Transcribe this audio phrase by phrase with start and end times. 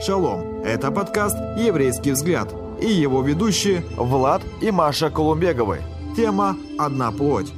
[0.00, 0.62] Шалом!
[0.64, 5.78] Это подкаст «Еврейский взгляд» и его ведущие Влад и Маша Колумбеговы.
[6.16, 7.52] Тема «Одна плоть».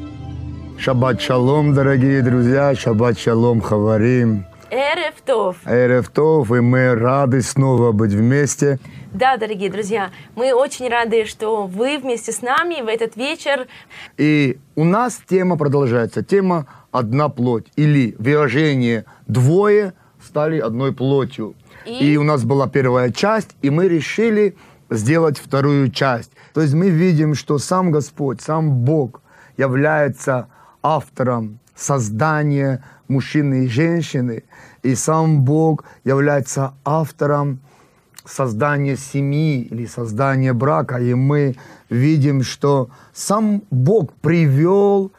[0.78, 4.44] Шаббат шалом, дорогие друзья, шаббат шалом, хаварим.
[4.70, 5.56] Эрефтов.
[5.64, 8.78] Эрефтов, и мы рады снова быть вместе.
[9.12, 13.66] Да, дорогие друзья, мы очень рады, что вы вместе с нами в этот вечер.
[14.18, 16.22] И у нас тема продолжается.
[16.22, 21.54] Тема «Одна плоть» или выражение «двое стали одной плотью».
[21.86, 22.16] И?
[22.16, 24.56] у нас была первая часть, и мы решили
[24.90, 26.30] сделать вторую часть.
[26.52, 29.22] То есть мы видим, что сам Господь, сам Бог
[29.56, 30.48] является
[30.82, 34.44] автором создания мужчины и женщины,
[34.82, 37.60] и сам Бог является автором
[38.24, 40.96] создания семьи или создания брака.
[40.98, 41.56] И мы
[41.88, 45.12] видим, что сам Бог привел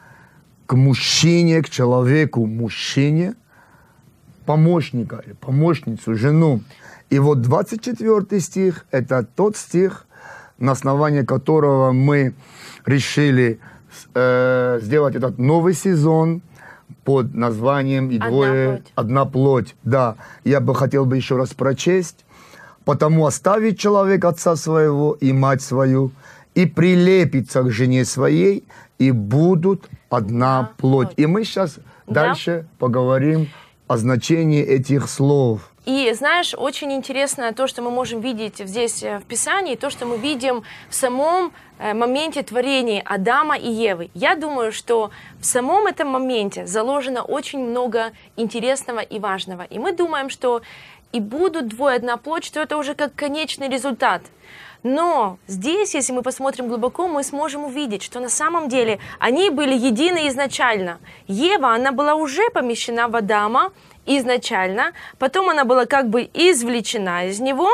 [0.66, 3.34] к мужчине, к человеку, мужчине,
[4.48, 6.62] помощника или помощницу, жену.
[7.10, 10.06] И вот 24 стих– это тот стих,
[10.58, 12.32] на основании которого мы
[12.86, 13.60] решили
[14.14, 16.40] э, сделать этот новый сезон
[17.04, 18.92] под названием «И двое, плоть.
[18.94, 19.76] одна плоть».
[19.84, 22.24] Да, я бы хотел бы еще раз прочесть.
[22.86, 26.10] «Потому оставит человек отца своего и мать свою,
[26.54, 28.64] и прилепится к жене своей,
[28.98, 31.08] и будут одна Одна плоть».
[31.08, 31.18] плоть.
[31.18, 32.14] И мы сейчас Да.
[32.14, 33.48] дальше поговорим
[33.88, 35.72] о значении этих слов.
[35.88, 40.04] И знаешь, очень интересно то, что мы можем видеть здесь э, в Писании, то, что
[40.04, 44.10] мы видим в самом э, моменте творения Адама и Евы.
[44.12, 49.62] Я думаю, что в самом этом моменте заложено очень много интересного и важного.
[49.62, 50.60] И мы думаем, что
[51.12, 54.20] и будут двое одна плоть, что это уже как конечный результат.
[54.82, 59.74] Но здесь, если мы посмотрим глубоко, мы сможем увидеть, что на самом деле они были
[59.74, 60.98] едины изначально.
[61.26, 63.72] Ева, она была уже помещена в Адама
[64.16, 67.70] изначально, потом она была как бы извлечена из него,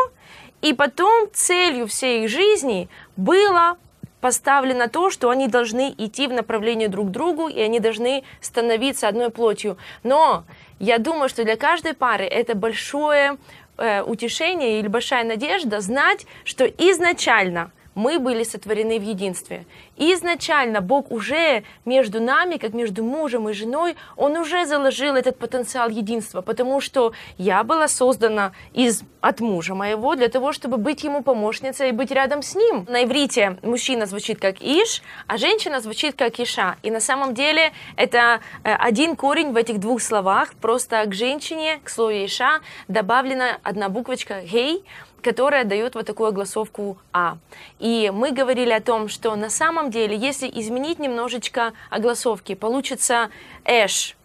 [0.63, 3.77] и потом целью всей их жизни было
[4.21, 9.07] поставлено то, что они должны идти в направлении друг к другу, и они должны становиться
[9.07, 9.77] одной плотью.
[10.03, 10.45] Но
[10.79, 13.37] я думаю, что для каждой пары это большое
[13.77, 19.67] э, утешение или большая надежда знать, что изначально мы были сотворены в единстве.
[19.97, 25.89] Изначально Бог уже между нами, как между мужем и женой, Он уже заложил этот потенциал
[25.89, 31.23] единства, потому что я была создана из, от мужа моего для того, чтобы быть ему
[31.23, 32.87] помощницей и быть рядом с ним.
[32.89, 36.77] На иврите мужчина звучит как Иш, а женщина звучит как Иша.
[36.83, 41.81] И на самом деле это э, один корень в этих двух словах, просто к женщине,
[41.85, 44.85] к слову Иша, добавлена одна буквочка «гей»,
[45.25, 47.39] которая дает вот такую огласовку А.
[47.81, 53.31] И мы говорили о том, что на самом деле, если изменить немножечко огласовки, получится
[53.65, 54.17] Эш.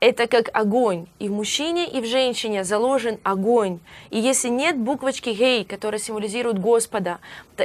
[0.00, 1.06] Это как огонь.
[1.18, 3.78] И в мужчине, и в женщине заложен огонь.
[4.10, 7.18] И если нет буквочки Гей, которая символизирует Господа,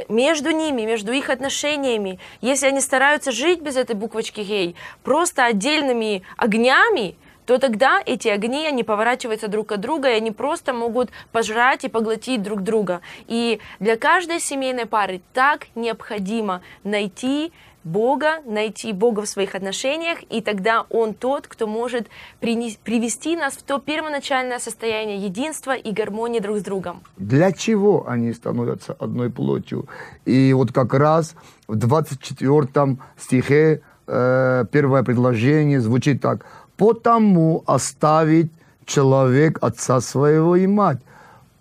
[0.08, 6.22] между ними, между их отношениями, если они стараются жить без этой буквочки Гей, просто отдельными
[6.38, 7.16] огнями,
[7.46, 11.88] то тогда эти огни, они поворачиваются друг от друга, и они просто могут пожрать и
[11.88, 13.00] поглотить друг друга.
[13.26, 17.52] И для каждой семейной пары так необходимо найти
[17.84, 22.06] Бога, найти Бога в своих отношениях, и тогда Он тот, кто может
[22.40, 27.00] принес- привести нас в то первоначальное состояние единства и гармонии друг с другом.
[27.16, 29.88] для чего они становятся одной плотью.
[30.24, 31.34] И вот как раз
[31.66, 36.46] в 24 стихе э, первое предложение звучит так.
[36.82, 38.50] «Потому оставить
[38.86, 40.98] человек отца своего и мать».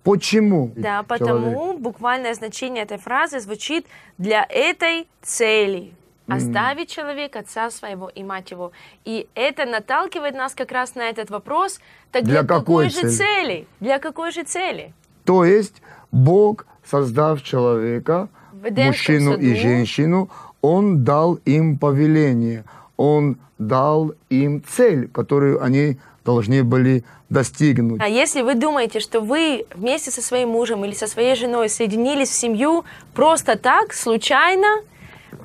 [0.04, 0.72] Почему?
[0.76, 1.08] Да, человек?
[1.08, 3.86] потому буквальное значение этой фразы звучит
[4.18, 5.94] для этой цели.
[6.28, 8.72] Оставить человек отца своего и мать его.
[9.06, 11.80] И это наталкивает нас как раз на этот вопрос.
[12.12, 13.68] Так Для для, какой, какой же цели?
[13.80, 14.94] Для какой же цели?
[15.26, 20.30] То есть Бог, создав человека, мужчину и женщину,
[20.62, 22.64] Он дал им повеление,
[23.02, 28.00] Он дал им цель, которую они должны были достигнуть.
[28.00, 32.30] А если вы думаете, что вы вместе со своим мужем или со своей женой соединились
[32.30, 34.82] в семью просто так, случайно,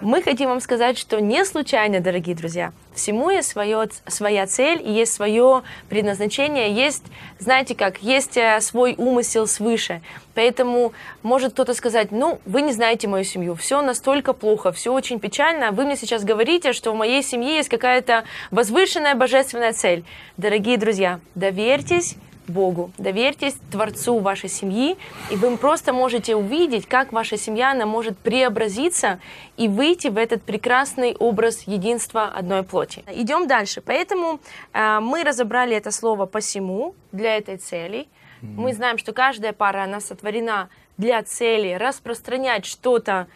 [0.01, 2.73] мы хотим вам сказать, что не случайно, дорогие друзья.
[2.95, 7.05] Всему есть свое, своя цель и есть свое предназначение, есть,
[7.39, 10.03] знаете как, есть э, свой умысел свыше.
[10.35, 15.19] Поэтому может кто-то сказать, ну, вы не знаете мою семью, все настолько плохо, все очень
[15.19, 20.05] печально, вы мне сейчас говорите, что в моей семье есть какая-то возвышенная божественная цель.
[20.37, 22.17] Дорогие друзья, доверьтесь
[22.49, 24.97] Богу, доверьтесь Творцу вашей семьи,
[25.31, 29.19] и вы просто можете увидеть, как ваша семья она может преобразиться
[29.57, 33.05] и выйти в этот прекрасный образ единства одной плоти.
[33.13, 33.81] Идем дальше.
[33.81, 34.41] Поэтому
[34.73, 38.09] э, мы разобрали это слово «посему» для этой цели.
[38.43, 43.27] Мы знаем, что каждая пара, она сотворена для цели распространять что-то,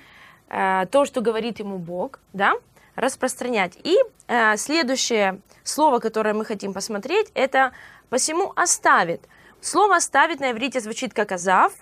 [0.49, 2.55] э, то, что говорит ему Бог, да,
[2.97, 3.79] распространять.
[3.83, 3.97] И
[4.29, 7.73] э, следующее слово, которое мы хотим посмотреть, это
[8.11, 9.23] «посему оставит».
[9.61, 11.73] Слово «оставит» на иврите звучит как «азав»,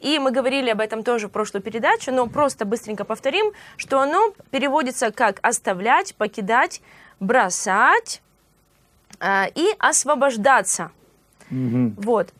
[0.00, 4.34] и мы говорили об этом тоже в прошлую передачу, но просто быстренько повторим, что оно
[4.50, 6.82] переводится как «оставлять», «покидать»,
[7.20, 8.20] «бросать»
[9.20, 10.90] э, и «освобождаться».
[11.50, 11.94] Мгм.
[11.98, 12.32] Вот.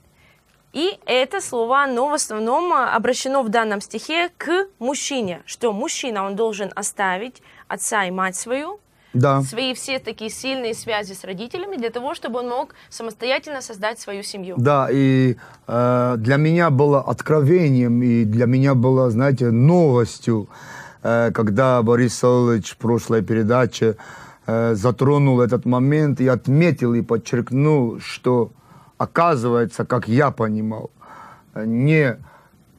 [0.74, 6.34] И это слово, оно в основном обращено в данном стихе к мужчине, что мужчина, он
[6.34, 8.80] должен оставить отца и мать свою,
[9.14, 9.42] Да.
[9.42, 14.22] свои все такие сильные связи с родителями, для того, чтобы он мог самостоятельно создать свою
[14.22, 14.56] семью.
[14.58, 20.48] Да, и э, для меня было откровением, и для меня было, знаете, новостью,
[21.02, 23.96] э, когда Борис Саулович в прошлой передаче
[24.46, 28.50] э, затронул этот момент и отметил и подчеркнул, что
[28.98, 30.90] оказывается, как я понимал,
[31.54, 32.16] э, не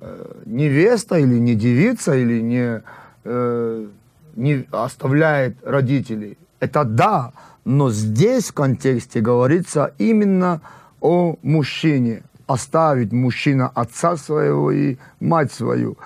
[0.02, 2.82] э, невеста или не девица или не,
[3.24, 3.88] э,
[4.36, 6.38] не оставляет родителей.
[6.60, 7.34] Это да,
[7.64, 10.62] но здесь в контексте говорится именно
[11.02, 12.24] о мужчине.
[12.48, 15.98] Оставить мужчина отца своего и мать свою.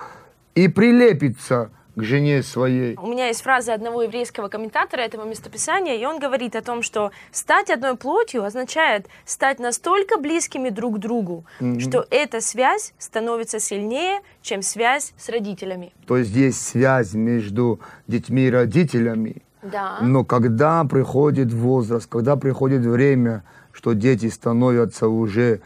[0.54, 2.96] И прилепиться к жене своей.
[2.96, 7.10] У меня есть фраза одного еврейского комментатора этого местописания, и он говорит о том, что
[7.30, 11.44] стать одной плотью означает стать настолько близкими друг к другу,
[11.78, 15.92] что эта связь становится сильнее, чем связь с родителями.
[16.06, 19.42] То есть есть связь между детьми и родителями.
[19.62, 19.98] Да.
[20.00, 23.42] Но когда приходит возраст, когда приходит время,
[23.72, 25.60] что дети становятся уже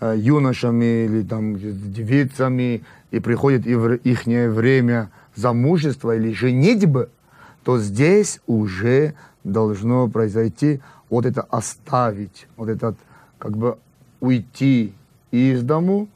[0.00, 7.10] э, юношами или там девицами, и приходит их время замужества или женитьбы,
[7.62, 12.96] то здесь уже должно произойти вот это оставить, вот этот
[13.38, 13.78] как бы
[14.20, 14.92] уйти
[15.30, 16.08] из дому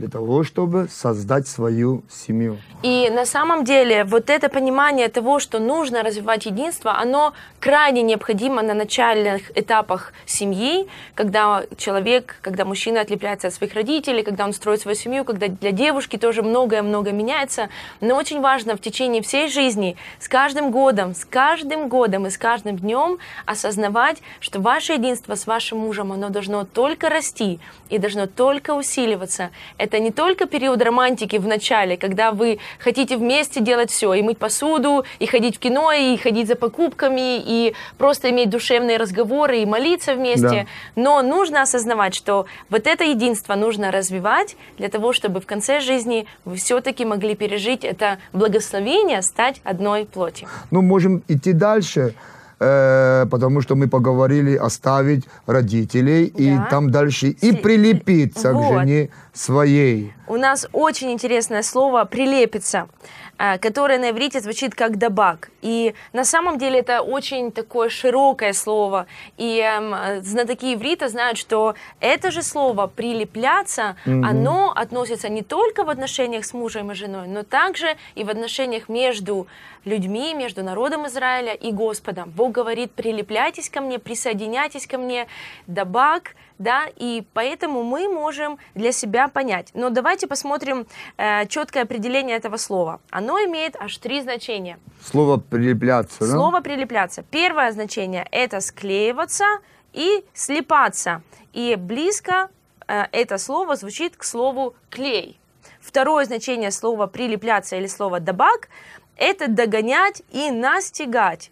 [0.00, 2.58] для того, чтобы создать свою семью.
[2.82, 8.62] И на самом деле вот это понимание того, что нужно развивать единство, оно крайне необходимо
[8.62, 14.80] на начальных этапах семьи, когда человек, когда мужчина отлепляется от своих родителей, когда он строит
[14.80, 17.68] свою семью, когда для девушки тоже многое-многое меняется.
[18.00, 22.38] Но очень важно в течение всей жизни, с каждым годом, с каждым годом и с
[22.38, 27.60] каждым днем осознавать, что ваше единство с вашим мужем, оно должно только расти
[27.90, 29.50] и должно только усиливаться.
[29.76, 34.38] Это не только период романтики в начале, когда вы хотите вместе делать все, и мыть
[34.38, 39.66] посуду, и ходить в кино, и ходить за покупками, и просто иметь душевные разговоры, и
[39.66, 40.66] молиться вместе.
[40.96, 46.26] Но нужно осознавать, что вот это единство нужно развивать для того, чтобы в конце жизни
[46.44, 50.48] вы все-таки могли пережить это благословение стать одной плотью.
[50.70, 52.14] Ну, можем идти дальше,
[52.60, 56.66] э, потому что мы поговорили оставить родителей и Да.
[56.70, 58.62] там дальше и прилепиться Вот.
[58.62, 60.12] к жене своей.
[60.30, 62.88] У нас очень интересное слово «прилепиться»,
[63.36, 65.50] э, которое на иврите звучит как «дабак».
[65.60, 69.06] И на самом деле это очень такое широкое слово.
[69.38, 75.90] И эм, знатоки иврита знают, что это же слово «прилепляться», оно относится не только в
[75.90, 79.48] отношениях с мужем и женой, но также и в отношениях между
[79.84, 82.30] людьми, между народом Израиля и Господом.
[82.36, 85.26] Бог говорит «прилепляйтесь ко мне, присоединяйтесь ко мне»,
[85.66, 89.70] «дабак», да, и поэтому мы можем для себя понять.
[89.74, 93.00] Но давайте посмотрим э, четкое определение этого слова.
[93.10, 94.78] Оно имеет аж три значения.
[95.02, 96.26] Слово прилепляться, да?
[96.26, 97.24] Слово прилепляться.
[97.30, 99.46] Первое значение это склеиваться
[99.94, 101.22] и слипаться.
[101.54, 102.50] И близко
[102.86, 105.40] э, это слово звучит к слову клей.
[105.80, 108.68] Второе значение слова прилепляться или слова дабак
[109.16, 111.50] это догонять и настигать.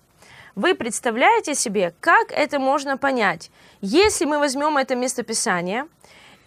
[0.59, 3.53] Вы представляете себе, как это можно понять?
[3.81, 5.87] Если мы возьмем это местописание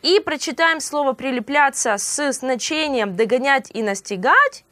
[0.01, 4.65] и прочитаем слово «прилепляться» с значением «догонять и настигать»,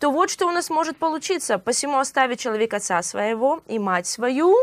[0.00, 1.58] то вот что у нас может получиться.
[1.58, 4.56] «Посему оставит человек отца своего и мать свою,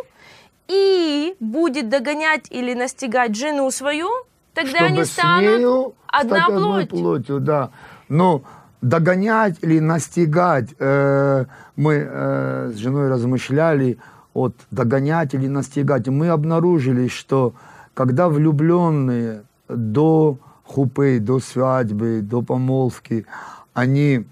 [0.68, 4.10] и будет догонять или настигать жену свою,
[4.54, 6.90] тогда они Чтобы с станут одна плоть».
[6.90, 7.72] плотью, да.
[8.10, 8.42] Но
[8.82, 11.46] догонять или настигать, э,
[11.78, 13.98] мы э, с женой размышляли,
[14.38, 16.08] от догонять или настигать.
[16.08, 17.56] Мы обнаружили, что
[17.96, 23.26] когда влюбленные до хупы, до свадьбы, до помолвки,
[23.74, 24.26] они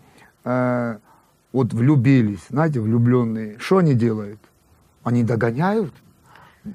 [0.43, 0.97] э,
[1.51, 4.39] вот влюбились, знаете, влюбленные, что они делают?
[5.03, 5.91] Они догоняют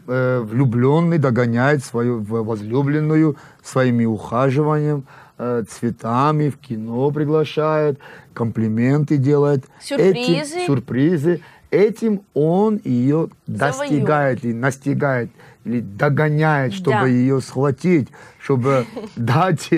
[0.08, 5.04] э, влюбленный догоняет свою возлюбленную своими ухаживанием,
[5.38, 8.00] э, цветами, в кино приглашает,
[8.34, 9.64] комплименты делает.
[9.80, 10.56] Сюрпризы.
[10.56, 11.40] Этим, сюрпризы.
[11.70, 15.30] Этим он ее достигает и настигает.
[15.66, 17.06] или догоняет, чтобы Да.
[17.06, 18.08] ее схватить,
[18.42, 18.86] чтобы
[19.16, 19.68] дать,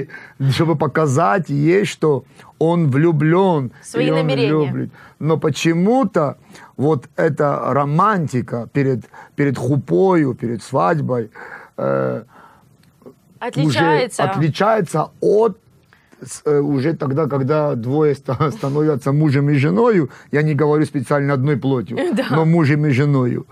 [0.53, 2.25] чтобы показать ей, что
[2.61, 3.73] он влюблен.
[3.83, 4.49] Свои он намерения.
[4.49, 4.91] любит.
[5.19, 6.37] Но почему-то
[6.77, 11.31] вот эта романтика перед, перед хупою, перед свадьбой
[11.77, 12.23] э,
[13.41, 14.23] Отличается.
[14.23, 15.59] уже отличается от
[16.47, 21.97] уже тогда, когда двое ста- становятся мужем и женою, я не говорю специально одной плотью,
[22.15, 22.27] Да.
[22.31, 23.47] но мужем и женою.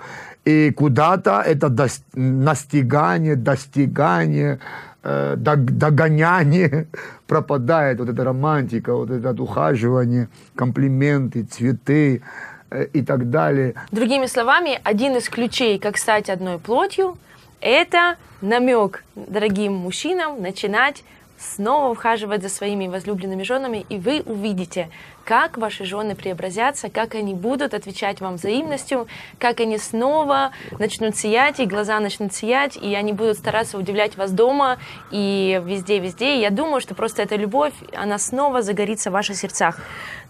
[0.47, 4.59] И куда-то это дос- настигание, достигание,
[5.03, 6.87] э, дог- догоняние
[7.27, 12.23] пропадает, вот эта романтика, вот это ухаживание, комплименты, цветы
[12.71, 13.75] э, и так далее.
[13.93, 17.17] Другими словами, один из ключей, как стать одной плотью,
[17.61, 21.05] это намек дорогим мужчинам начинать
[21.41, 24.91] снова ухаживать за своими возлюбленными женами, и вы увидите,
[25.25, 29.07] как ваши жены преобразятся, как они будут отвечать вам взаимностью,
[29.39, 34.33] как они снова начнут сиять, и глаза начнут сиять, и они будут стараться удивлять вас
[34.33, 34.79] дома
[35.11, 36.37] и везде-везде.
[36.37, 39.79] И я думаю, что просто эта любовь, она снова загорится в ваших сердцах.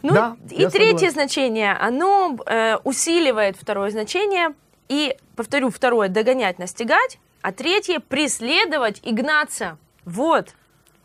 [0.03, 1.11] Ну, Да, и третье согласен.
[1.11, 4.55] значение, оно э, усиливает второе значение.
[4.89, 9.79] И, повторю, второе– догонять, настигать, а третье– преследовать и гнаться.
[10.05, 10.55] Вот.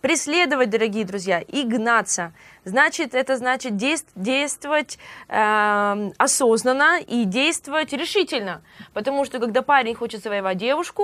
[0.05, 2.31] Преследовать, дорогие друзья, и гнаться.
[2.63, 8.61] Значит, это значит дейст- действовать эм, осознанно и действовать решительно.
[8.93, 11.03] Потому что, когда парень хочет завоевать девушку,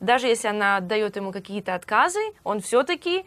[0.00, 3.24] даже если она дает ему какие-то отказы, он все-таки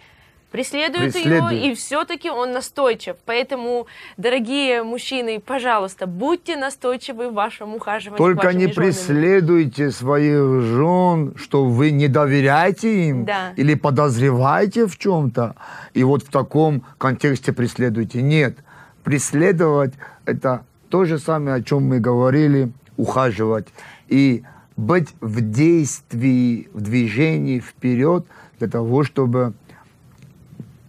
[0.56, 1.52] преследует, Преследует.
[1.52, 3.18] ее, и все-таки он настойчив.
[3.26, 8.18] Поэтому, дорогие мужчины, пожалуйста, будьте настойчивы в вашем ухаживании.
[8.18, 13.52] Только не преследуйте своих жен, что вы не доверяете им Да.
[13.58, 15.56] или подозреваете в чем-то,
[15.94, 18.22] и вот в таком контексте преследуйте.
[18.22, 18.58] Нет,
[19.04, 19.94] преследовать
[20.26, 23.68] это то же самое, о чем мы говорили, ухаживать
[24.08, 24.44] и
[24.78, 28.26] быть в действии, в движении вперед
[28.60, 29.54] для того, чтобы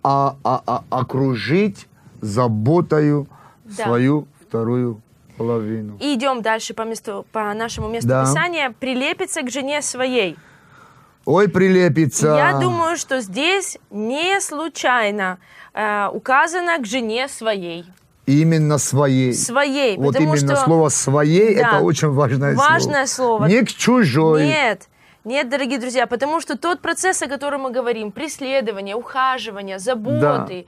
[0.09, 1.89] а- а- а- окружить
[2.21, 3.27] заботою
[3.65, 3.85] Да.
[3.85, 5.01] свою вторую
[5.37, 5.97] половину.
[6.01, 8.23] И идем дальше по, месту, по нашему месту Да.
[8.23, 8.73] писания.
[8.79, 10.37] Прилепиться к жене своей.
[11.25, 12.29] Ой, прилепится.
[12.37, 15.39] Я думаю, что здесь не случайно
[15.75, 17.85] э, указано к жене своей.
[18.27, 19.35] Именно своей.
[19.35, 19.97] Своей.
[19.99, 20.57] Вот именно что...
[20.57, 21.61] слово «своей» Да.
[21.69, 23.47] это очень важное, Важное слово.
[23.47, 24.47] Не к чужой.
[24.47, 24.89] Нет,
[25.27, 30.67] нет, дорогие друзья, потому что тот процесс, о котором мы говорим, преследование, ухаживание, заботы,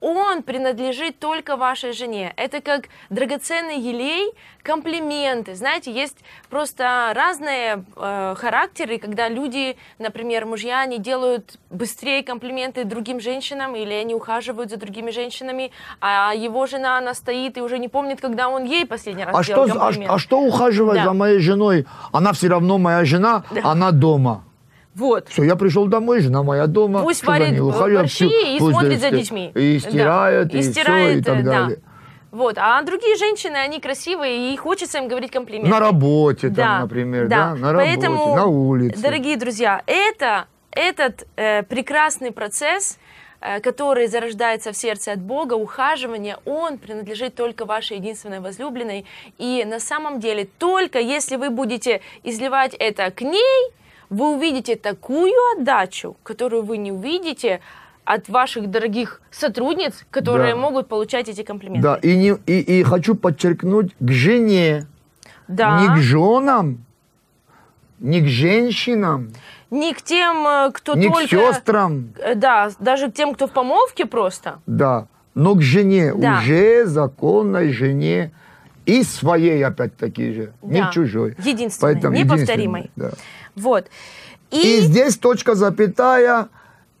[0.00, 2.32] он принадлежит только вашей жене.
[2.36, 5.54] Это как драгоценный елей, комплименты.
[5.54, 6.16] Знаете, есть
[6.48, 13.92] просто разные э, характеры, когда люди, например, мужья, они делают быстрее комплименты другим женщинам, или
[13.92, 18.48] они ухаживают за другими женщинами, а его жена, она стоит и уже не помнит, когда
[18.48, 20.10] он ей последний раз А делал что, а, комплимент.
[20.12, 21.04] а что ухаживать Да.
[21.04, 21.86] за моей женой?
[22.12, 24.44] Она все равно моя жена, она дома.
[24.94, 25.28] Вот.
[25.28, 27.02] Все, я пришел домой, жена моя дома.
[27.02, 29.52] Пусть варит борщи и пусть смотрит за детьми.
[29.54, 29.90] И Да.
[29.90, 31.50] стирает, и, все, и так э, да.
[31.52, 31.78] далее.
[32.32, 32.56] Вот.
[32.58, 35.70] А другие женщины, они красивые, и хочется им говорить комплименты.
[35.70, 37.54] На работе, там, Да, например, да, да.
[37.56, 39.02] на работе, Поэтому, на улице.
[39.02, 42.98] Дорогие друзья, это, этот э, прекрасный процесс,
[43.40, 49.06] э, который зарождается в сердце от Бога, ухаживание, он принадлежит только вашей единственной возлюбленной.
[49.38, 53.72] И на самом деле, только если вы будете изливать это к ней,
[54.10, 57.60] вы увидите такую отдачу, которую вы не увидите
[58.04, 60.60] от ваших дорогих сотрудниц, которые Да.
[60.60, 61.82] могут получать эти комплименты.
[61.82, 64.86] Да, и, не, и, и хочу подчеркнуть к жене,
[65.48, 65.80] Да.
[65.80, 66.84] не к женам,
[68.00, 69.30] не к женщинам,
[69.70, 71.26] Не к тем, э, кто не только...
[71.26, 74.58] к сестрам, Э, Да, даже к тем, кто в помолвке просто.
[74.66, 76.38] да, но к жене, Да.
[76.40, 78.32] уже законной жене
[78.86, 80.88] и своей опять-таки же, не Да.
[80.88, 81.36] к чужой.
[81.44, 82.80] Единственной, Поэтому неповторимой.
[82.80, 83.16] единственной, да.
[83.56, 83.86] Вот.
[84.50, 84.78] И...
[84.78, 86.48] И, здесь точка запятая,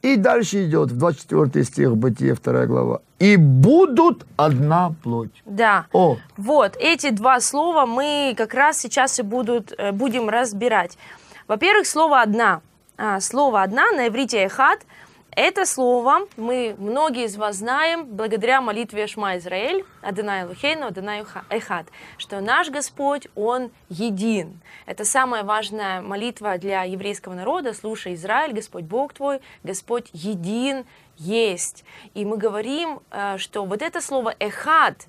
[0.02, 3.00] и дальше идет в 24 стих Бытие 2 глава.
[3.18, 5.42] И будут одна плоть.
[5.44, 10.96] да, О, вот, эти два слова мы как раз сейчас и будут, э, будем разбирать.
[11.46, 12.62] Во-первых, слово «одна».
[12.96, 14.80] А, слово «одна» на иврите «эхад»
[15.42, 21.86] Это слово мы, многие из вас знаем, благодаря молитве Шма Израиль, Адонай Лухейну, Адонай Эхад,
[22.18, 24.60] что наш Господь, Он един.
[24.84, 27.72] Это самая важная молитва для еврейского народа.
[27.72, 30.84] Слушай, Израиль, Господь Бог твой, Господь един
[31.16, 31.84] есть.
[32.12, 35.06] И мы говорим, э, что вот это слово Эхад,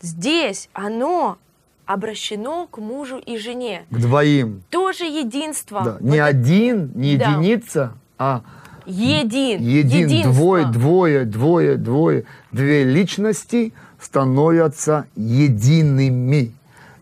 [0.00, 1.38] здесь оно
[1.84, 3.86] обращено к мужу и жене.
[3.90, 4.62] к двоим.
[4.70, 5.82] Тоже единство.
[5.82, 5.92] Да.
[5.94, 7.30] Вот Не это один, не Да.
[7.30, 8.42] единица, а
[8.86, 9.60] Един.
[9.60, 10.32] един, единство.
[10.32, 12.24] двое, двое, двое, двое.
[12.52, 16.52] Две личности становятся едиными.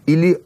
[0.07, 0.39] Или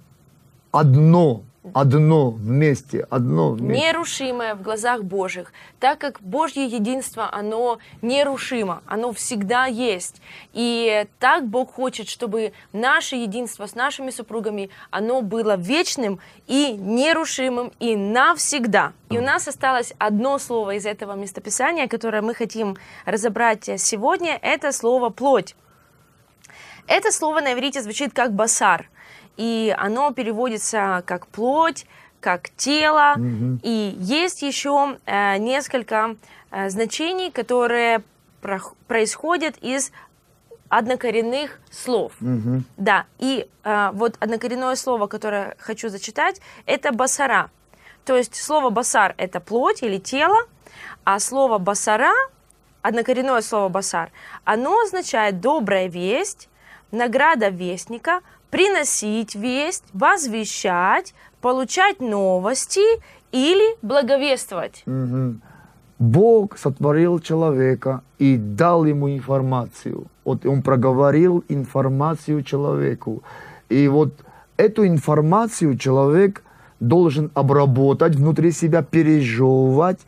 [0.72, 1.42] одно
[1.74, 3.86] одно вместе, одно вместе.
[3.86, 10.20] нерушимое в глазах Божьих, так как Божье единство, оно нерушимо, оно всегда есть.
[10.52, 17.72] И так Бог хочет, чтобы наше единство с нашими супругами, оно было вечным и нерушимым
[17.80, 18.92] и навсегда.
[19.10, 24.72] И у нас осталось одно слово из этого местописания, которое мы хотим разобрать сегодня, это
[24.72, 25.54] слово «плоть».
[26.88, 28.88] Это слово на иврите звучит как «басар»,
[29.36, 31.86] и оно переводится как «плоть»,
[32.20, 33.14] как тело.
[33.16, 33.60] Мгм.
[33.62, 36.16] И есть еще э, несколько
[36.50, 38.02] э, значений, которые
[38.42, 39.92] прох- происходят из
[40.68, 42.12] однокоренных слов.
[42.20, 42.64] Мгм.
[42.76, 47.50] Да, и э, вот однокоренное слово, которое хочу зачитать, это басара.
[48.04, 50.46] То есть слово басар– это плоть или тело,
[51.04, 52.12] а слово басара,
[52.82, 54.10] однокоренное слово басар,
[54.44, 56.48] оно означает добрая весть,
[56.90, 62.84] награда вестника, приносить весть, возвещать, получать новости
[63.32, 64.82] или благовествовать.
[64.86, 65.42] Мгм.
[65.98, 70.06] Бог сотворил человека и дал ему информацию.
[70.24, 73.22] Вот он проговорил информацию человеку.
[73.70, 74.12] И вот
[74.56, 76.42] эту информацию человек
[76.80, 80.00] должен обработать, внутри себя пережевывать,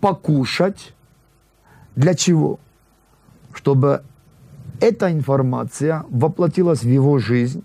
[0.00, 0.94] покушать.
[1.96, 2.60] Для чего?
[3.52, 4.02] Чтобы
[4.82, 7.62] эта информация воплотилась в его жизнь,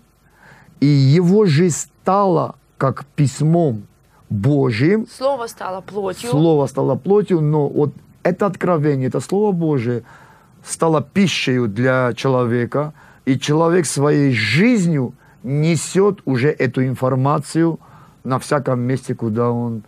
[0.78, 3.82] и его жизнь стала как письмом
[4.30, 6.30] Божьим, Слово стало плотью.
[6.30, 10.04] Слово стало плотью, но вот это откровение, это Слово Божие
[10.64, 12.92] стало пищей для человека,
[13.24, 17.80] и человек своей жизнью несет уже эту информацию
[18.22, 19.82] на всяком месте, куда он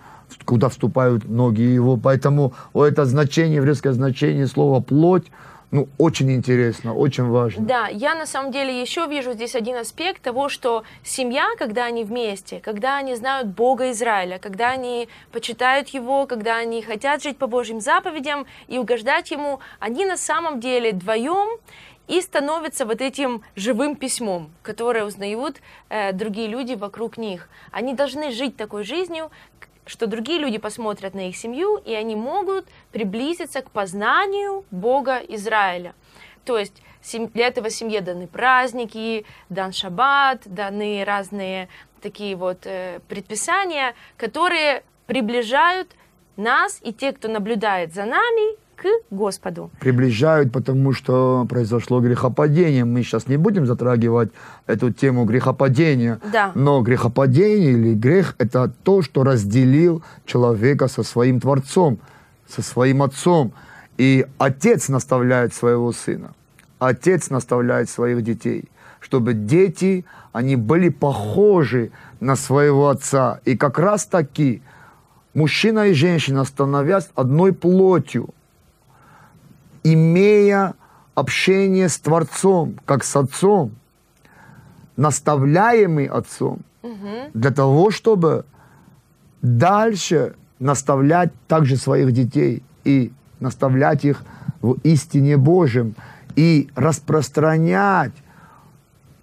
[0.45, 1.97] куда вступают ноги его.
[1.97, 5.31] Поэтому вот это значение, еврейское значение слова «плоть»,
[5.71, 7.65] ну, очень интересно, очень важно.
[7.65, 12.03] Да, я на самом деле еще вижу здесь один аспект того, что семья, когда они
[12.03, 17.47] вместе, когда они знают Бога Израиля, когда они почитают Его, когда они хотят жить по
[17.47, 21.61] Божьим заповедям и угождать Ему, они на самом деле вдвоем
[22.11, 27.49] и становятся вот этим живым письмом, которое узнают э, другие люди вокруг них.
[27.71, 29.31] Они должны жить такой жизнью,
[29.91, 35.95] что другие люди посмотрят на их семью, и они могут приблизиться к познанию Бога Израиля.
[36.45, 36.81] То есть
[37.35, 41.69] для этого семье даны праздники, дан шаббат, даны разные
[42.01, 45.89] такие вот э, предписания, которые приближают
[46.37, 49.71] нас и те, кто наблюдает за нами, к Господу.
[49.81, 52.85] приближают, потому что произошло грехопадение.
[52.85, 54.31] Мы сейчас не будем затрагивать
[54.67, 56.19] эту тему грехопадения.
[56.33, 56.53] Да.
[56.55, 61.99] Но грехопадение или грех– это то, что разделил человека со своим Творцом,
[62.49, 63.53] со своим Отцом.
[63.99, 66.33] И Отец наставляет своего Сына.
[66.79, 68.65] Отец наставляет своих детей,
[69.01, 71.91] чтобы дети, они были похожи
[72.21, 73.41] на своего Отца.
[73.45, 74.63] И как раз таки
[75.35, 78.31] мужчина и женщина, становясь одной плотью,
[79.85, 80.75] имея
[81.15, 83.73] общение с Творцом, как с Отцом,
[84.97, 86.61] наставляемый Отцом,
[87.35, 88.45] для того, чтобы
[89.43, 94.23] дальше наставлять также своих детей и наставлять их
[94.61, 95.95] в истине Божьем
[96.37, 98.13] и распространять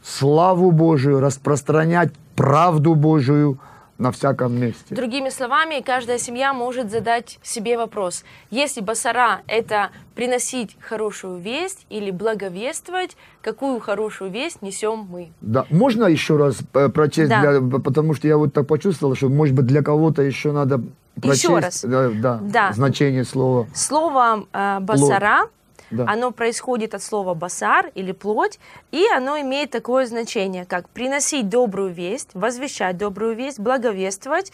[0.04, 3.60] славу Божию, распространять правду Божию
[3.98, 4.94] на всяком месте.
[4.94, 8.24] Другими словами, каждая семья может задать себе вопрос.
[8.52, 15.30] Если басара– это приносить хорошую весть или благовествовать, какую хорошую весть несем мы?
[15.42, 17.60] Да, можно еще раз э, прочесть, Да.
[17.60, 20.82] для- потому что я вот так почувствовал, что, может быть, для кого-то еще надо
[21.20, 21.84] прочесть Еще раз.
[21.84, 22.72] Да, да, Да.
[22.74, 23.68] значение слова.
[23.74, 25.48] Слово э, басара,
[25.90, 26.06] Да.
[26.08, 28.60] оно происходит от слова басар или плоть,
[28.92, 34.52] и оно имеет такое значение, как приносить добрую весть, возвещать добрую весть, благовествовать,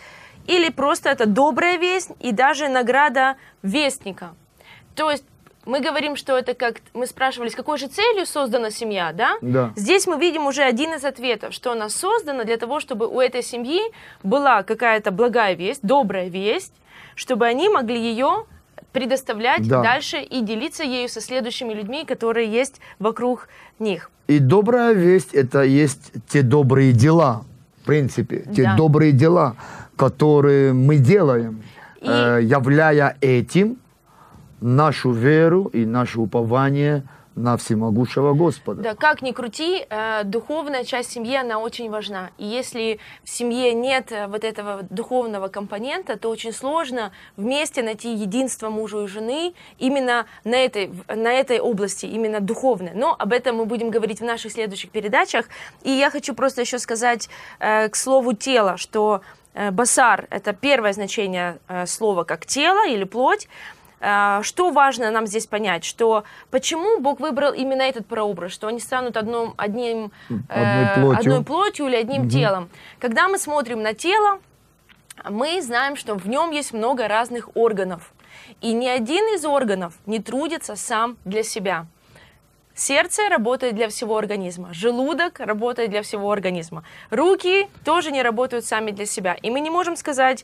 [0.47, 4.35] или просто это добрая весть и даже награда вестника.
[4.95, 5.23] То есть
[5.65, 6.81] мы говорим, что это как...
[6.93, 9.37] Мы спрашивали, с какой же целью создана семья, да?
[9.41, 9.71] Да.
[9.75, 13.41] Здесь мы видим уже один из ответов, что она создана для того, чтобы у этой
[13.41, 13.81] семьи
[14.23, 16.73] была какая-то благая весть, добрая весть,
[17.15, 18.45] чтобы они могли ее
[18.93, 19.81] предоставлять Да.
[19.81, 24.09] дальше и делиться ею со следующими людьми, которые есть вокруг них.
[24.27, 27.43] И добрая весть– это есть те добрые дела,
[27.81, 28.75] в принципе, те Да.
[28.77, 29.55] добрые дела,
[29.97, 31.61] которые мы делаем,
[32.01, 33.77] И- э, являя этим
[34.61, 37.03] нашу веру и наше упование
[37.35, 38.81] на всемогущего Господа.
[38.81, 42.29] Да, как ни крути, э, духовная часть семьи, она очень важна.
[42.37, 48.13] И если в семье нет э, вот этого духовного компонента, то очень сложно вместе найти
[48.13, 52.91] единство мужа и жены именно на этой, на этой области, именно духовной.
[52.93, 55.47] Но об этом мы будем говорить в наших следующих передачах.
[55.81, 59.21] И я хочу просто еще сказать э, к слову тело, что
[59.71, 63.47] басар– это первое значение слова как тело или плоть,
[64.41, 69.15] что важно нам здесь понять, что почему Бог выбрал именно этот прообраз, что они станут
[69.15, 71.19] одном, одним, одной, э, плотью.
[71.19, 72.29] одной плотью или одним угу.
[72.29, 72.69] телом.
[72.99, 74.39] Когда мы смотрим на тело,
[75.29, 78.13] мы знаем, что в нем есть много разных органов.
[78.61, 81.85] И ни один из органов не трудится сам для себя.
[82.75, 88.89] Сердце работает для всего организма, желудок работает для всего организма, руки тоже не работают сами
[88.89, 89.35] для себя.
[89.35, 90.43] И мы не можем сказать,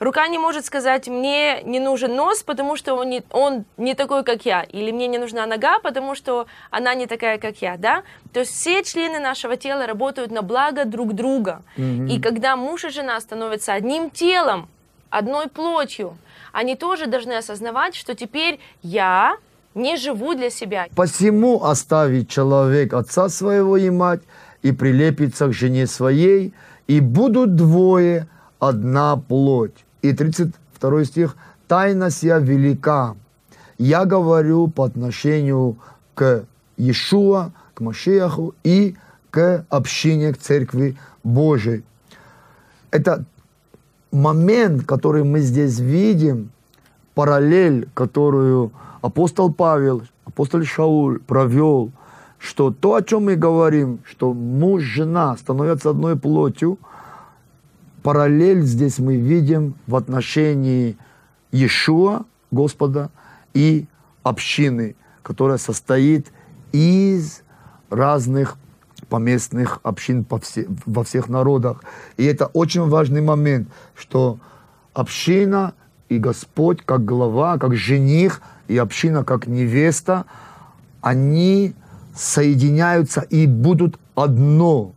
[0.00, 4.22] Рука не может сказать, мне не нужен нос, потому что он не, он не такой,
[4.22, 4.62] как я.
[4.62, 7.76] Или мне не нужна нога, потому что она не такая, как я.
[7.76, 8.02] Да?
[8.32, 11.62] То есть все члены нашего тела работают на благо друг друга.
[11.76, 12.08] Mm-hmm.
[12.10, 14.68] И когда муж и жена становятся одним телом,
[15.10, 16.16] одной плотью,
[16.52, 19.36] они тоже должны осознавать, что теперь я
[19.74, 20.86] не живу для себя.
[20.94, 24.20] Посему оставит человек отца своего и мать,
[24.62, 26.52] и прилепится к жене своей,
[26.86, 29.84] и будут двое одна плоть.
[30.02, 31.36] И 32 стих.
[31.66, 33.14] «Тайна сия велика.
[33.78, 35.76] Я говорю по отношению
[36.14, 36.44] к
[36.76, 38.96] Иешуа, к Машиаху и
[39.30, 41.84] к общине, к Церкви Божией».
[42.90, 43.24] Это
[44.10, 46.50] момент, который мы здесь видим,
[47.14, 51.92] параллель, которую апостол Павел, апостол Шауль провел,
[52.38, 56.78] что то, о чем мы говорим, что муж, жена становятся одной плотью–
[58.02, 60.96] параллель здесь мы видим в отношении
[61.52, 63.10] Иешуа, Господа,
[63.54, 63.86] и
[64.22, 66.32] общины, которая состоит
[66.72, 67.42] из
[67.90, 68.56] разных
[69.08, 71.82] поместных общин по все, во всех народах.
[72.16, 74.38] И это очень важный момент, что
[74.92, 75.74] община
[76.08, 80.26] и Господь как глава, как жених, и община как невеста,
[81.00, 81.74] они
[82.14, 84.92] соединяются и будут одно,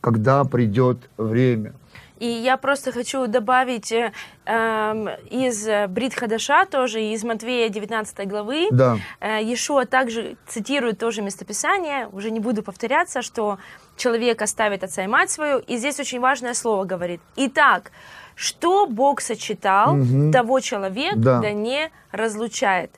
[0.00, 1.74] когда придет время.
[2.18, 4.12] И я просто хочу добавить э,
[4.44, 8.68] эм, из Брит Хадаша тоже, из Матвея 19 главы.
[8.70, 8.98] Да.
[9.20, 13.58] Э, Иешуа также цитирует тоже местописание, уже не буду повторяться, что
[13.96, 15.58] человек оставит отца и мать свою.
[15.58, 17.20] И здесь очень важное слово говорит.
[17.36, 17.90] Итак,
[18.34, 20.30] что Бог сочетал, угу.
[20.32, 21.40] того человек да.
[21.40, 22.90] да не разлучает.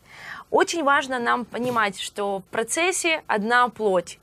[0.51, 4.19] Очень важно нам понимать, что в процессе одна плоть.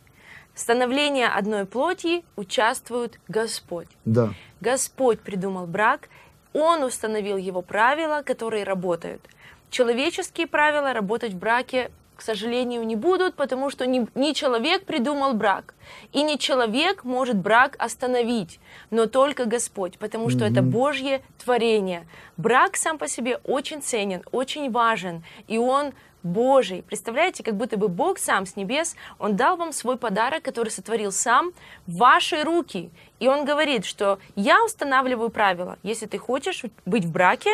[0.56, 3.88] Становление одной плоти участвует Господь.
[4.06, 4.30] Да.
[4.64, 6.10] Господь придумал брак,
[6.54, 9.22] Он установил его правила, которые работают.
[9.70, 15.34] Человеческие правила работать в браке, к сожалению, не будут, потому что не, не человек придумал
[15.34, 15.74] брак,
[16.14, 18.60] и не человек может брак остановить,
[18.92, 20.52] но только Господь, потому что mm-hmm.
[20.52, 22.08] это Божье творение.
[22.38, 25.92] Брак сам по себе очень ценен, очень важен, и он
[26.24, 26.84] Божий.
[26.84, 31.12] Представляете, как будто бы Бог сам с небес, Он дал вам свой подарок, который сотворил
[31.12, 31.52] сам
[31.86, 32.90] в ваши руки.
[33.20, 35.78] И Он говорит, что я устанавливаю правила.
[35.84, 37.52] Если ты хочешь быть в браке,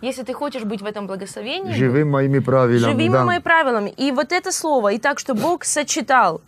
[0.00, 1.72] если ты хочешь быть в этом благословении...
[1.72, 2.92] Живи моими правилами.
[2.92, 3.24] Живи да.
[3.24, 3.90] моими правилами.
[3.90, 6.40] И вот это слово, и так, что Бог сочетал,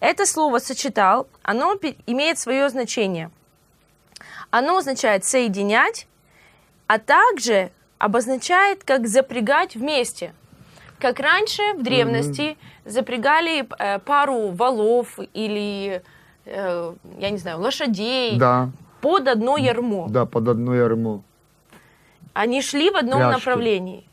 [0.00, 3.30] это слово сочетал, оно имеет свое значение.
[4.50, 6.06] Оно означает соединять,
[6.86, 10.32] а также обозначает, как запрягать вместе–
[11.02, 12.90] как раньше в древности mm-hmm.
[12.90, 16.00] запрягали э, пару валов или,
[16.44, 18.70] э, я не знаю, лошадей да.
[19.00, 20.06] под одно ярмо.
[20.08, 21.22] Да, под одно ярмо.
[22.34, 23.34] Они шли в одном Пряжки.
[23.34, 24.04] направлении.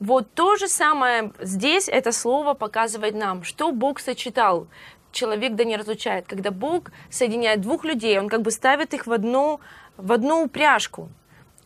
[0.00, 4.66] Вот то же самое здесь это слово показывает нам, что Бог сочетал.
[5.12, 6.26] Человек да не разлучает.
[6.26, 9.60] Когда Бог соединяет двух людей, Он как бы ставит их в одну,
[9.96, 11.08] в одну упряжку.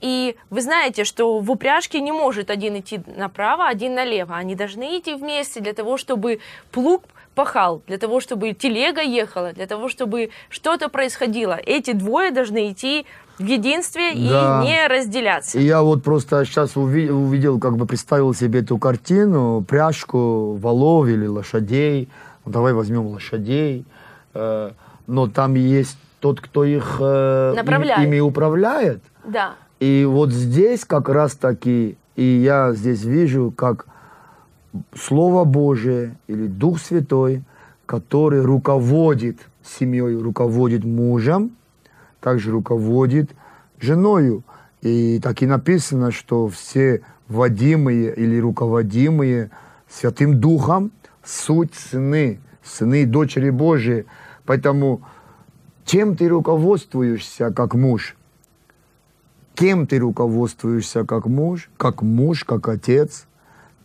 [0.02, 4.36] И вы знаете, что в упряжке не может один идти направо, один налево.
[4.36, 6.40] Они должны идти вместе для того, чтобы
[6.72, 11.58] плуг пахал, для того, чтобы телега ехала, для того, чтобы что-то происходило.
[11.64, 13.06] Эти двое должны идти
[13.38, 14.62] в единстве да.
[14.62, 15.58] и не разделяться.
[15.58, 21.06] И я вот просто сейчас увидел, увидел, как бы представил себе эту картину, пряжку валов
[21.06, 22.08] или лошадей.
[22.44, 23.84] Ну, давай возьмем лошадей.
[24.34, 24.72] Э,
[25.06, 27.54] но там есть тот, кто их э,
[27.98, 29.00] ими управляет.
[29.24, 29.54] Да.
[29.82, 33.86] И вот здесь как раз таки, и я здесь вижу, как
[34.94, 37.42] Слово Божие или Дух Святой,
[37.84, 41.56] который руководит семьей, руководит мужем,
[42.20, 43.32] также руководит
[43.80, 44.44] женою.
[44.82, 49.50] И так и написано, что все водимые или руководимые
[49.88, 50.92] Святым Духом
[51.24, 54.06] суть сыны, сыны и дочери Божии.
[54.46, 55.02] Поэтому
[55.84, 58.14] чем ты руководствуешься как муж?
[59.54, 63.26] Кем ты руководствуешься как муж, как муж, как отец?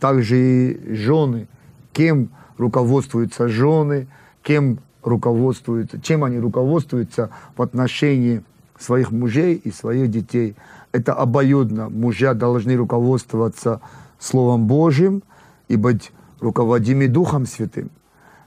[0.00, 1.48] Также и жены.
[1.92, 4.08] Кем руководствуются жены,
[4.42, 8.42] кем руководствуются, чем они руководствуются в отношении
[8.78, 10.56] своих мужей и своих детей.
[10.92, 11.88] Это обоюдно.
[11.88, 13.80] Мужья должны руководствоваться
[14.18, 15.22] Словом Божьим
[15.68, 17.90] и быть руководимы Духом Святым.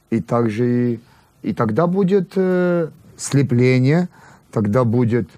[0.09, 0.99] И также и,
[1.41, 4.09] и тогда будет э, слепление,
[4.51, 5.29] тогда будет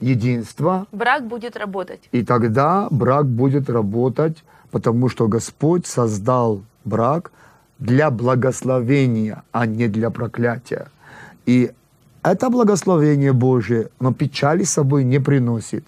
[0.00, 0.86] единство.
[0.92, 2.08] Брак будет работать.
[2.12, 7.32] И тогда брак будет работать, потому что Господь создал брак
[7.78, 10.88] для благословения, а не для проклятия.
[11.46, 11.70] И
[12.22, 15.84] это благословение Божие, но печали с собой не приносит.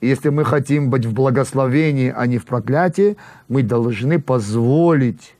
[0.00, 3.16] Если мы хотим быть в благословении, а не в проклятии,
[3.48, 5.34] мы должны позволить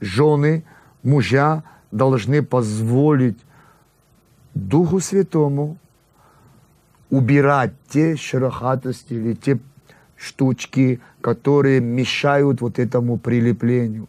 [0.00, 0.62] жены,
[1.02, 3.38] мужья должны позволить
[4.54, 5.78] Духу Святому
[7.10, 9.58] убирать те шерохатости или те
[10.16, 14.08] штучки, которые мешают вот этому прилеплению.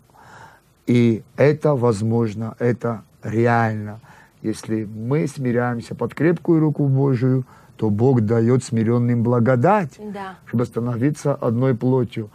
[0.86, 4.00] И это возможно, это реально.
[4.42, 7.44] Если мы смиряемся под крепкую руку Божию,
[7.76, 10.36] то Бог дает смиренным благодать, Да.
[10.46, 12.30] чтобы становиться одной плотью.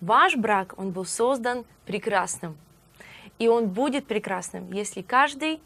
[0.00, 2.54] Ваш брак, он был создан прекрасным.
[3.38, 5.60] И он будет прекрасным, если каждый,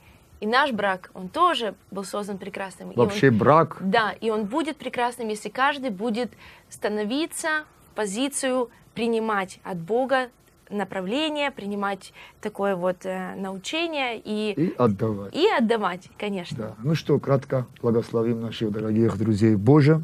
[0.44, 2.90] и наш брак, он тоже был создан прекрасным.
[2.90, 6.30] И он- Вообще брак Да, и он будет прекрасным, если каждый будет
[6.68, 10.28] становиться в позицию принимать от Бога
[10.68, 15.34] направление, принимать такое вот э, научение и, и отдавать.
[15.34, 16.56] и отдавать, конечно.
[16.58, 16.74] Да.
[16.82, 20.02] Ну что, кратко благословим наших дорогих друзей Боже.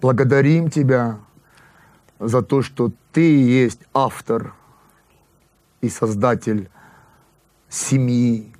[0.00, 1.18] Благодарим Тебя
[2.20, 4.54] за то, что Ты есть автор
[5.80, 6.70] и создатель
[7.68, 8.52] семьи,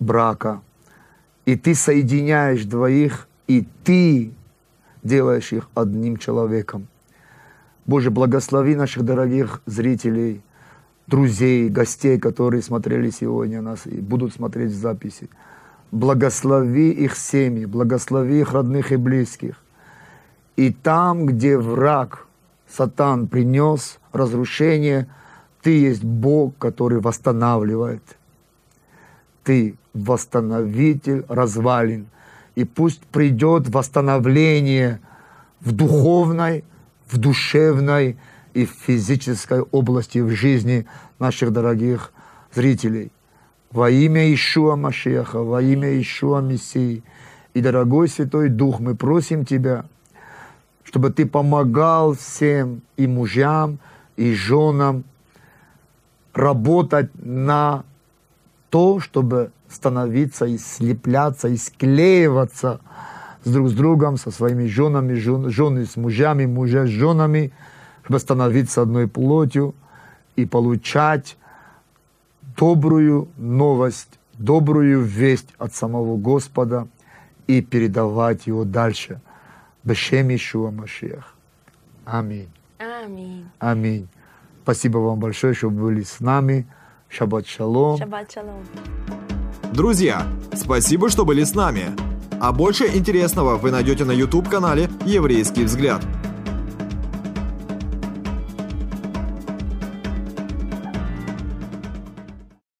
[0.00, 0.62] брака.
[1.44, 4.32] И Ты соединяешь двоих, и Ты
[5.02, 6.88] делаешь их одним человеком.
[7.86, 10.42] Боже, благослови наших дорогих зрителей,
[11.06, 15.28] друзей, гостей, которые смотрели сегодня нас и будут смотреть в записи.
[15.90, 19.56] Благослови их семьи, благослови их родных и близких.
[20.56, 22.26] И там, где враг,
[22.68, 25.08] сатан, принес разрушение,
[25.62, 28.02] ты есть Бог, который восстанавливает.
[29.44, 32.06] Ты восстановитель развалин.
[32.54, 35.00] И пусть придет восстановление
[35.60, 36.64] в духовной,
[37.08, 38.16] в душевной
[38.54, 40.86] и в физической области в жизни
[41.18, 42.12] наших дорогих
[42.54, 43.12] зрителей.
[43.70, 47.02] Во имя Ишуа Машеха, во имя Ишуа Мессии.
[47.54, 49.84] И, дорогой Святой Дух, мы просим Тебя,
[50.84, 53.78] чтобы Ты помогал всем и мужьям,
[54.16, 55.04] и женам
[56.32, 57.84] работать на
[58.70, 62.80] то, чтобы становиться и слепляться, и склеиваться
[63.44, 67.52] с друг с другом, со своими женами, жен, жены с мужьями, мужья с женами,
[68.02, 69.74] чтобы становиться одной плотью
[70.36, 71.36] и получать
[72.56, 76.88] добрую новость, добрую весть от самого Господа
[77.46, 79.20] и передавать его дальше.
[79.82, 81.34] Бешем Ишуа Машех.
[82.04, 82.50] Аминь.
[82.78, 83.48] Аминь.
[83.58, 84.08] Аминь.
[84.62, 86.66] Спасибо вам большое, что были с нами.
[87.10, 87.98] Шаббат шалом.
[87.98, 88.64] Шаббат шалом.
[89.72, 90.22] Друзья,
[90.54, 91.86] спасибо, что были с нами.
[92.40, 96.02] А больше интересного вы найдете на YouTube-канале «Еврейский взгляд».